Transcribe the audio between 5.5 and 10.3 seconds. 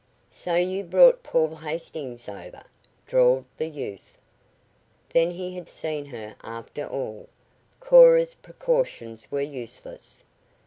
had seen her, after all. Cora's precautions were useless.